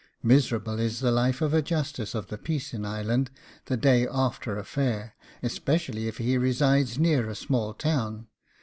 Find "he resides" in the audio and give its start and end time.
6.17-6.97